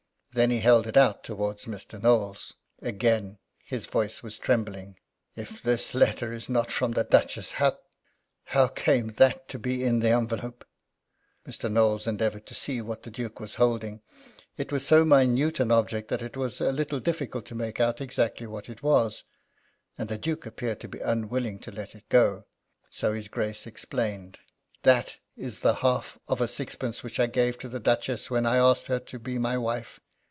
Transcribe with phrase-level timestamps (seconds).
[0.33, 2.01] Then he held it out towards Mr.
[2.01, 2.53] Knowles.
[2.81, 4.97] Again his voice was trembling.
[5.35, 7.55] "If this letter is not from the Duchess,
[8.47, 10.63] how came that to be in the envelope?"
[11.45, 11.69] Mr.
[11.69, 14.03] Knowles endeavoured to see what the Duke was holding.
[14.55, 17.99] It was so minute an object that it was a little difficult to make out
[17.99, 19.25] exactly what it was,
[19.97, 22.45] and the Duke appeared to be unwilling to let it go.
[22.89, 24.39] So his Grace explained:
[24.83, 28.55] "That is the half of a sixpence which I gave to the Duchess when I
[28.55, 29.99] asked her to be my wife.